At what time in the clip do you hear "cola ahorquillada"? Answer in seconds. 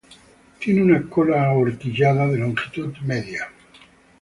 1.07-2.25